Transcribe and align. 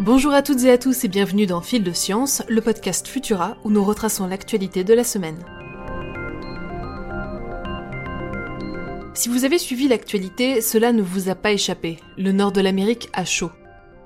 Bonjour 0.00 0.32
à 0.32 0.40
toutes 0.40 0.64
et 0.64 0.70
à 0.70 0.78
tous 0.78 1.04
et 1.04 1.08
bienvenue 1.08 1.44
dans 1.44 1.60
Fil 1.60 1.84
de 1.84 1.92
Science, 1.92 2.42
le 2.48 2.62
podcast 2.62 3.06
Futura 3.06 3.58
où 3.64 3.70
nous 3.70 3.84
retraçons 3.84 4.26
l'actualité 4.26 4.82
de 4.82 4.94
la 4.94 5.04
semaine. 5.04 5.36
Si 9.12 9.28
vous 9.28 9.44
avez 9.44 9.58
suivi 9.58 9.88
l'actualité, 9.88 10.62
cela 10.62 10.92
ne 10.92 11.02
vous 11.02 11.28
a 11.28 11.34
pas 11.34 11.52
échappé. 11.52 11.98
Le 12.16 12.32
nord 12.32 12.50
de 12.50 12.62
l'Amérique 12.62 13.10
a 13.12 13.26
chaud. 13.26 13.50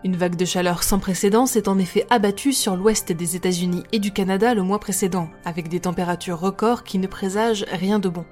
Une 0.03 0.17
vague 0.17 0.35
de 0.35 0.45
chaleur 0.45 0.83
sans 0.83 0.99
précédent 0.99 1.47
s'est 1.47 1.69
en 1.69 1.79
effet 1.79 2.09
abattue 2.11 2.53
sur 2.53 2.75
l'ouest 2.75 3.13
des 3.13 3.37
États-Unis 3.37 3.85
et 3.93 4.01
du 4.01 4.11
Canada 4.11 4.53
le 4.53 4.65
mois 4.65 4.81
précédent, 4.81 5.29
avec 5.45 5.69
des 5.69 5.79
températures 5.79 6.41
records 6.41 6.83
qui 6.83 6.99
ne 6.99 7.07
présagent 7.07 7.67
rien 7.71 8.01
de 8.01 8.09
bon. 8.09 8.25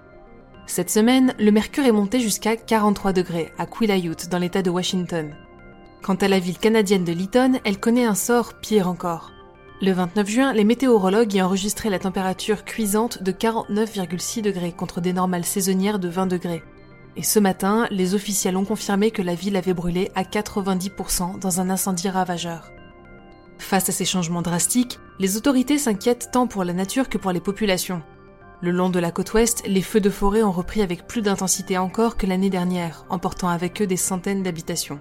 Cette 0.66 0.90
semaine, 0.90 1.32
le 1.38 1.52
mercure 1.52 1.84
est 1.84 1.92
monté 1.92 2.18
jusqu'à 2.18 2.56
43 2.56 3.12
degrés 3.12 3.52
à 3.56 3.66
Quileute 3.66 4.28
dans 4.30 4.38
l'état 4.38 4.62
de 4.62 4.70
Washington. 4.70 5.36
Quant 6.02 6.16
à 6.16 6.26
la 6.26 6.40
ville 6.40 6.58
canadienne 6.58 7.04
de 7.04 7.12
Lytton, 7.12 7.60
elle 7.64 7.78
connaît 7.78 8.04
un 8.04 8.16
sort 8.16 8.54
pire 8.54 8.88
encore. 8.88 9.30
Le 9.80 9.92
29 9.92 10.28
juin, 10.28 10.52
les 10.52 10.64
météorologues 10.64 11.32
y 11.32 11.40
enregistraient 11.40 11.90
la 11.90 12.00
température 12.00 12.64
cuisante 12.64 13.22
de 13.22 13.30
49,6 13.30 14.42
degrés 14.42 14.72
contre 14.72 15.00
des 15.00 15.12
normales 15.12 15.44
saisonnières 15.44 16.00
de 16.00 16.08
20 16.08 16.26
degrés. 16.26 16.64
Et 17.16 17.22
ce 17.22 17.38
matin, 17.38 17.86
les 17.92 18.16
officiels 18.16 18.56
ont 18.56 18.64
confirmé 18.64 19.12
que 19.12 19.22
la 19.22 19.36
ville 19.36 19.54
avait 19.54 19.74
brûlé 19.74 20.10
à 20.16 20.24
90% 20.24 21.38
dans 21.38 21.60
un 21.60 21.70
incendie 21.70 22.08
ravageur. 22.08 22.72
Face 23.58 23.88
à 23.88 23.92
ces 23.92 24.04
changements 24.04 24.42
drastiques, 24.42 24.98
les 25.20 25.36
autorités 25.36 25.78
s'inquiètent 25.78 26.30
tant 26.32 26.48
pour 26.48 26.64
la 26.64 26.72
nature 26.72 27.08
que 27.08 27.18
pour 27.18 27.30
les 27.30 27.40
populations. 27.40 28.02
Le 28.60 28.72
long 28.72 28.90
de 28.90 28.98
la 28.98 29.12
côte 29.12 29.34
ouest, 29.34 29.62
les 29.68 29.82
feux 29.82 30.00
de 30.00 30.10
forêt 30.10 30.42
ont 30.42 30.50
repris 30.50 30.82
avec 30.82 31.06
plus 31.06 31.22
d'intensité 31.22 31.78
encore 31.78 32.16
que 32.16 32.26
l'année 32.26 32.50
dernière, 32.50 33.06
emportant 33.08 33.48
avec 33.48 33.80
eux 33.80 33.86
des 33.86 33.96
centaines 33.96 34.42
d'habitations. 34.42 35.00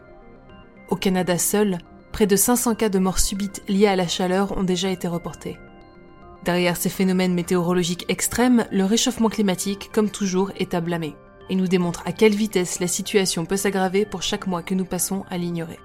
Au 0.91 0.97
Canada 0.97 1.37
seul, 1.37 1.77
près 2.11 2.27
de 2.27 2.35
500 2.35 2.75
cas 2.75 2.89
de 2.89 2.99
mort 2.99 3.17
subite 3.17 3.63
liés 3.69 3.87
à 3.87 3.95
la 3.95 4.09
chaleur 4.09 4.57
ont 4.57 4.63
déjà 4.63 4.89
été 4.89 5.07
reportés. 5.07 5.57
Derrière 6.43 6.75
ces 6.75 6.89
phénomènes 6.89 7.33
météorologiques 7.33 8.05
extrêmes, 8.09 8.65
le 8.71 8.83
réchauffement 8.83 9.29
climatique, 9.29 9.89
comme 9.93 10.09
toujours, 10.09 10.51
est 10.57 10.73
à 10.73 10.81
blâmer 10.81 11.15
et 11.49 11.55
nous 11.55 11.67
démontre 11.67 12.03
à 12.05 12.11
quelle 12.11 12.35
vitesse 12.35 12.81
la 12.81 12.87
situation 12.87 13.45
peut 13.45 13.55
s'aggraver 13.55 14.05
pour 14.05 14.21
chaque 14.21 14.47
mois 14.47 14.63
que 14.63 14.75
nous 14.75 14.83
passons 14.83 15.23
à 15.29 15.37
l'ignorer. 15.37 15.79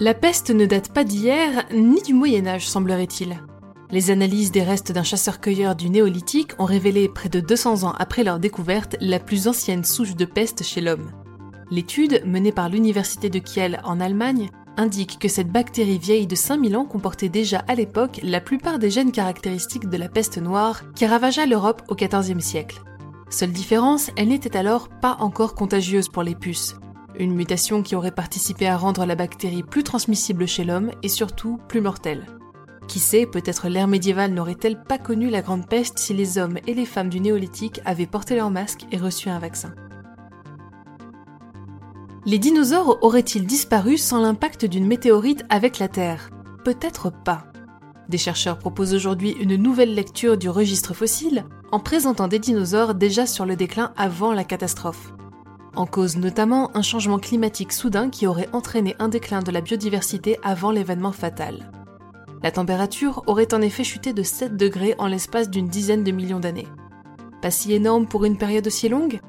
La 0.00 0.14
peste 0.14 0.50
ne 0.50 0.66
date 0.66 0.92
pas 0.92 1.04
d'hier 1.04 1.64
ni 1.72 2.02
du 2.02 2.12
Moyen 2.12 2.48
Âge, 2.48 2.68
semblerait-il. 2.68 3.38
Les 3.92 4.10
analyses 4.10 4.50
des 4.50 4.64
restes 4.64 4.90
d'un 4.90 5.04
chasseur-cueilleur 5.04 5.76
du 5.76 5.90
néolithique 5.90 6.52
ont 6.58 6.64
révélé, 6.64 7.08
près 7.08 7.28
de 7.28 7.38
200 7.38 7.84
ans 7.84 7.94
après 7.98 8.24
leur 8.24 8.40
découverte, 8.40 8.96
la 9.00 9.20
plus 9.20 9.46
ancienne 9.46 9.84
souche 9.84 10.16
de 10.16 10.24
peste 10.24 10.64
chez 10.64 10.80
l'homme. 10.80 11.12
L'étude, 11.70 12.22
menée 12.26 12.50
par 12.50 12.68
l'université 12.68 13.30
de 13.30 13.38
Kiel 13.38 13.80
en 13.84 14.00
Allemagne, 14.00 14.50
indique 14.76 15.18
que 15.20 15.28
cette 15.28 15.52
bactérie 15.52 15.98
vieille 15.98 16.26
de 16.26 16.34
5000 16.34 16.76
ans 16.76 16.84
comportait 16.84 17.28
déjà 17.28 17.58
à 17.68 17.76
l'époque 17.76 18.20
la 18.24 18.40
plupart 18.40 18.78
des 18.80 18.90
gènes 18.90 19.12
caractéristiques 19.12 19.88
de 19.88 19.96
la 19.96 20.08
peste 20.08 20.38
noire 20.38 20.82
qui 20.94 21.06
ravagea 21.06 21.46
l'Europe 21.46 21.82
au 21.88 21.94
XIVe 21.94 22.40
siècle. 22.40 22.82
Seule 23.30 23.52
différence, 23.52 24.10
elle 24.16 24.28
n'était 24.28 24.56
alors 24.56 24.88
pas 24.88 25.16
encore 25.20 25.54
contagieuse 25.54 26.08
pour 26.08 26.24
les 26.24 26.34
puces, 26.34 26.76
une 27.18 27.34
mutation 27.34 27.82
qui 27.82 27.94
aurait 27.94 28.10
participé 28.10 28.66
à 28.66 28.76
rendre 28.76 29.06
la 29.06 29.14
bactérie 29.14 29.62
plus 29.62 29.84
transmissible 29.84 30.46
chez 30.46 30.64
l'homme 30.64 30.90
et 31.02 31.08
surtout 31.08 31.58
plus 31.68 31.80
mortelle. 31.80 32.26
Qui 32.88 33.00
sait, 33.00 33.26
peut-être 33.26 33.68
l'ère 33.68 33.88
médiévale 33.88 34.32
n'aurait-elle 34.32 34.82
pas 34.82 34.98
connu 34.98 35.28
la 35.28 35.42
grande 35.42 35.68
peste 35.68 35.98
si 35.98 36.14
les 36.14 36.38
hommes 36.38 36.58
et 36.66 36.74
les 36.74 36.86
femmes 36.86 37.08
du 37.08 37.20
néolithique 37.20 37.80
avaient 37.84 38.06
porté 38.06 38.36
leur 38.36 38.50
masque 38.50 38.86
et 38.92 38.96
reçu 38.96 39.28
un 39.28 39.38
vaccin. 39.38 39.74
Les 42.24 42.38
dinosaures 42.38 42.98
auraient-ils 43.02 43.46
disparu 43.46 43.98
sans 43.98 44.20
l'impact 44.20 44.64
d'une 44.64 44.86
météorite 44.86 45.44
avec 45.48 45.78
la 45.78 45.88
Terre? 45.88 46.30
Peut-être 46.64 47.12
pas. 47.12 47.46
Des 48.08 48.18
chercheurs 48.18 48.58
proposent 48.58 48.94
aujourd'hui 48.94 49.36
une 49.40 49.56
nouvelle 49.56 49.94
lecture 49.94 50.36
du 50.36 50.48
registre 50.48 50.94
fossile 50.94 51.44
en 51.72 51.80
présentant 51.80 52.28
des 52.28 52.38
dinosaures 52.38 52.94
déjà 52.94 53.26
sur 53.26 53.46
le 53.46 53.56
déclin 53.56 53.92
avant 53.96 54.32
la 54.32 54.44
catastrophe. 54.44 55.12
En 55.74 55.86
cause 55.86 56.16
notamment 56.16 56.76
un 56.76 56.82
changement 56.82 57.18
climatique 57.18 57.72
soudain 57.72 58.10
qui 58.10 58.26
aurait 58.26 58.48
entraîné 58.52 58.96
un 58.98 59.08
déclin 59.08 59.40
de 59.40 59.50
la 59.50 59.60
biodiversité 59.60 60.38
avant 60.42 60.70
l'événement 60.70 61.12
fatal. 61.12 61.70
La 62.42 62.50
température 62.50 63.22
aurait 63.26 63.54
en 63.54 63.62
effet 63.62 63.84
chuté 63.84 64.12
de 64.12 64.22
7 64.22 64.56
degrés 64.56 64.94
en 64.98 65.06
l'espace 65.06 65.50
d'une 65.50 65.68
dizaine 65.68 66.04
de 66.04 66.12
millions 66.12 66.40
d'années. 66.40 66.68
Pas 67.42 67.50
si 67.50 67.72
énorme 67.72 68.06
pour 68.06 68.24
une 68.24 68.38
période 68.38 68.66
aussi 68.66 68.88
longue? 68.88 69.20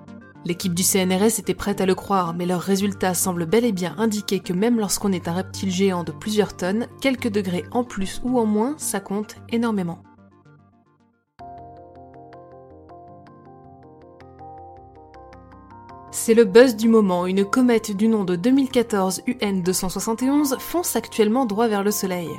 L'équipe 0.45 0.73
du 0.73 0.84
CNRS 0.84 1.40
était 1.40 1.53
prête 1.53 1.81
à 1.81 1.85
le 1.85 1.96
croire, 1.96 2.34
mais 2.34 2.46
leurs 2.46 2.62
résultats 2.62 3.13
semblent 3.13 3.46
bel 3.46 3.66
et 3.66 3.72
bien 3.72 3.96
indiquer 3.97 4.40
que 4.40 4.53
même 4.53 4.79
lorsqu'on 4.79 5.12
est 5.12 5.28
un 5.28 5.34
reptile 5.34 5.72
géant 5.72 6.03
de 6.03 6.12
plusieurs 6.12 6.56
tonnes, 6.56 6.88
quelques 7.01 7.29
degrés 7.29 7.66
en 7.72 7.84
plus 7.84 8.22
ou 8.23 8.40
en 8.40 8.46
moins, 8.46 8.75
ça 8.78 9.00
compte 9.00 9.38
énormément. 9.50 10.00
C'est 16.12 16.34
le 16.34 16.46
buzz 16.46 16.75
du 16.75 16.88
moment, 16.88 17.25
une 17.25 17.46
comète 17.46 17.96
du 17.96 18.07
nom 18.07 18.23
de 18.23 18.35
2014 18.35 19.23
UN 19.28 19.62
271 19.63 20.57
fonce 20.59 20.96
actuellement 20.96 21.46
droit 21.46 21.67
vers 21.67 21.84
le 21.84 21.91
Soleil. 21.91 22.29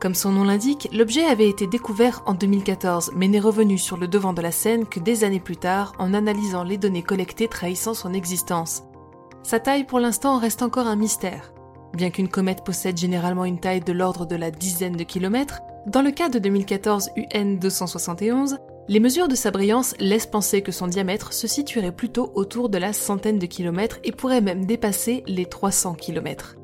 Comme 0.00 0.14
son 0.14 0.30
nom 0.30 0.44
l'indique, 0.44 0.88
l'objet 0.92 1.24
avait 1.24 1.48
été 1.48 1.66
découvert 1.66 2.22
en 2.26 2.34
2014, 2.34 3.12
mais 3.16 3.26
n'est 3.26 3.40
revenu 3.40 3.78
sur 3.78 3.96
le 3.96 4.06
devant 4.06 4.32
de 4.32 4.40
la 4.40 4.52
scène 4.52 4.86
que 4.86 5.00
des 5.00 5.24
années 5.24 5.40
plus 5.40 5.56
tard 5.56 5.92
en 5.98 6.14
analysant 6.14 6.62
les 6.62 6.78
données 6.78 7.02
collectées 7.02 7.48
trahissant 7.48 7.94
son 7.94 8.12
existence. 8.12 8.84
Sa 9.42 9.58
taille 9.58 9.84
pour 9.84 9.98
l'instant 9.98 10.38
reste 10.38 10.62
encore 10.62 10.86
un 10.86 10.94
mystère. 10.94 11.52
Bien 11.94 12.10
qu'une 12.10 12.28
comète 12.28 12.64
possède 12.64 12.96
généralement 12.96 13.44
une 13.44 13.58
taille 13.58 13.80
de 13.80 13.92
l'ordre 13.92 14.24
de 14.24 14.36
la 14.36 14.52
dizaine 14.52 14.96
de 14.96 15.02
kilomètres, 15.02 15.62
dans 15.88 16.02
le 16.02 16.12
cas 16.12 16.28
de 16.28 16.38
2014 16.38 17.10
UN 17.16 17.56
271, 17.58 18.58
les 18.86 19.00
mesures 19.00 19.26
de 19.26 19.34
sa 19.34 19.50
brillance 19.50 19.94
laissent 19.98 20.26
penser 20.26 20.62
que 20.62 20.70
son 20.70 20.86
diamètre 20.86 21.32
se 21.32 21.48
situerait 21.48 21.92
plutôt 21.92 22.30
autour 22.34 22.68
de 22.68 22.78
la 22.78 22.92
centaine 22.92 23.38
de 23.38 23.46
kilomètres 23.46 23.98
et 24.04 24.12
pourrait 24.12 24.42
même 24.42 24.64
dépasser 24.64 25.24
les 25.26 25.46
300 25.46 25.94
kilomètres. 25.94 26.56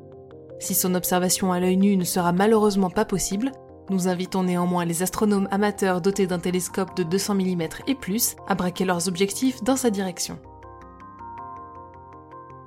Si 0.59 0.73
son 0.73 0.95
observation 0.95 1.51
à 1.51 1.59
l'œil 1.59 1.77
nu 1.77 1.97
ne 1.97 2.03
sera 2.03 2.31
malheureusement 2.31 2.89
pas 2.89 3.05
possible, 3.05 3.51
nous 3.89 4.07
invitons 4.07 4.43
néanmoins 4.43 4.85
les 4.85 5.03
astronomes 5.03 5.47
amateurs 5.51 6.01
dotés 6.01 6.27
d'un 6.27 6.39
télescope 6.39 6.95
de 6.95 7.03
200 7.03 7.35
mm 7.35 7.61
et 7.87 7.95
plus 7.95 8.35
à 8.47 8.55
braquer 8.55 8.85
leurs 8.85 9.07
objectifs 9.07 9.63
dans 9.63 9.75
sa 9.75 9.89
direction. 9.89 10.39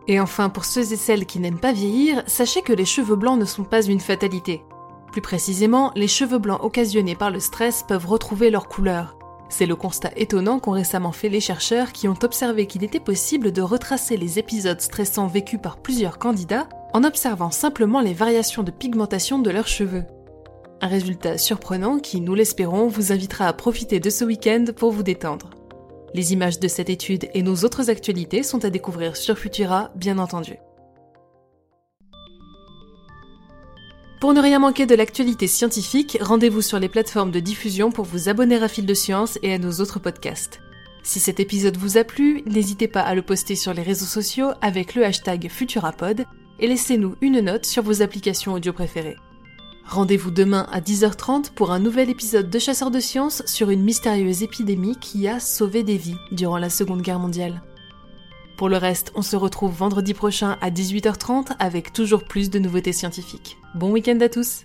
Et 0.07 0.21
enfin, 0.21 0.49
pour 0.49 0.65
ceux 0.65 0.93
et 0.93 0.97
celles 0.97 1.27
qui 1.27 1.39
n'aiment 1.39 1.61
pas 1.61 1.73
vieillir, 1.73 2.23
sachez 2.27 2.63
que 2.63 2.73
les 2.73 2.87
cheveux 2.87 3.17
blancs 3.17 3.39
ne 3.39 3.45
sont 3.45 3.65
pas 3.65 3.85
une 3.85 4.01
fatalité. 4.01 4.65
Plus 5.13 5.21
précisément, 5.21 5.93
les 5.97 6.09
cheveux 6.09 6.39
blancs 6.39 6.63
occasionnés 6.63 7.17
par 7.17 7.31
le 7.31 7.41
stress 7.41 7.85
peuvent 7.87 8.07
retrouver 8.07 8.51
leur 8.51 8.69
couleur. 8.69 9.18
C'est 9.49 9.67
le 9.67 9.77
constat 9.77 10.11
étonnant 10.17 10.59
qu'ont 10.59 10.73
récemment 10.73 11.13
fait 11.13 11.29
les 11.29 11.41
chercheurs 11.41 11.93
qui 11.93 12.09
ont 12.09 12.19
observé 12.23 12.67
qu'il 12.67 12.85
était 12.85 13.01
possible 13.01 13.51
de 13.53 13.63
retracer 13.63 14.17
les 14.17 14.39
épisodes 14.39 14.81
stressants 14.81 15.27
vécus 15.27 15.61
par 15.63 15.79
plusieurs 15.79 16.19
candidats 16.19 16.69
en 16.93 17.05
observant 17.05 17.51
simplement 17.51 18.01
les 18.01 18.15
variations 18.15 18.63
de 18.63 18.71
pigmentation 18.71 19.39
de 19.39 19.51
leurs 19.51 19.69
cheveux. 19.69 20.05
Un 20.81 20.87
résultat 20.87 21.39
surprenant 21.39 21.99
qui, 21.99 22.21
nous 22.21 22.35
l'espérons, 22.35 22.87
vous 22.87 23.11
invitera 23.11 23.47
à 23.47 23.53
profiter 23.53 24.01
de 24.01 24.11
ce 24.11 24.25
week-end 24.25 24.67
pour 24.77 24.93
vous 24.93 25.03
détendre. 25.03 25.51
Les 26.15 26.33
images 26.33 26.61
de 26.61 26.69
cette 26.69 26.89
étude 26.89 27.29
et 27.35 27.43
nos 27.43 27.57
autres 27.65 27.91
actualités 27.91 28.43
sont 28.43 28.65
à 28.65 28.71
découvrir 28.71 29.17
sur 29.17 29.39
Futura, 29.39 29.91
bien 29.97 30.19
entendu. 30.19 30.57
Pour 34.21 34.35
ne 34.35 34.41
rien 34.41 34.59
manquer 34.59 34.85
de 34.85 34.97
l'actualité 34.97 35.47
scientifique, 35.47 36.19
rendez-vous 36.21 36.61
sur 36.61 36.81
les 36.81 36.89
plateformes 36.89 37.31
de 37.31 37.39
diffusion 37.39 37.93
pour 37.93 38.05
vous 38.05 38.29
abonner 38.29 38.57
à 38.57 38.67
Fil 38.67 38.85
de 38.85 38.95
Science 38.95 39.39
et 39.45 39.55
à 39.55 39.59
nos 39.59 39.75
autres 39.75 40.01
podcasts. 40.01 40.61
Si 41.05 41.21
cet 41.21 41.39
épisode 41.39 41.77
vous 41.77 41.99
a 41.99 42.05
plu, 42.05 42.43
n'hésitez 42.45 42.89
pas 42.89 43.03
à 43.03 43.15
le 43.15 43.23
poster 43.23 43.55
sur 43.55 43.73
les 43.73 43.83
réseaux 43.83 44.07
sociaux 44.07 44.49
avec 44.61 44.97
le 44.97 45.05
hashtag 45.05 45.49
Futurapod 45.49 46.25
et 46.59 46.67
laissez-nous 46.67 47.15
une 47.21 47.39
note 47.39 47.65
sur 47.65 47.85
vos 47.85 48.03
applications 48.03 48.55
audio 48.55 48.73
préférées. 48.73 49.17
Rendez-vous 49.87 50.33
demain 50.33 50.67
à 50.73 50.81
10h30 50.81 51.53
pour 51.53 51.71
un 51.71 51.79
nouvel 51.79 52.11
épisode 52.11 52.51
de 52.51 52.59
Chasseurs 52.59 52.91
de 52.91 53.01
Sciences 53.01 53.45
sur 53.47 53.71
une 53.71 53.85
mystérieuse 53.85 54.43
épidémie 54.43 54.97
qui 55.01 55.29
a 55.29 55.39
sauvé 55.39 55.85
des 55.85 55.97
vies 55.97 56.19
durant 56.33 56.59
la 56.59 56.71
Seconde 56.71 57.03
Guerre 57.03 57.21
mondiale. 57.21 57.63
Pour 58.59 58.69
le 58.69 58.77
reste, 58.77 59.13
on 59.15 59.23
se 59.23 59.37
retrouve 59.37 59.73
vendredi 59.73 60.15
prochain 60.15 60.59
à 60.61 60.71
18h30 60.71 61.53
avec 61.61 61.93
toujours 61.93 62.25
plus 62.25 62.51
de 62.51 62.59
nouveautés 62.59 62.93
scientifiques. 62.93 63.57
Bon 63.77 63.93
week-end 63.93 64.19
à 64.21 64.29
tous 64.29 64.65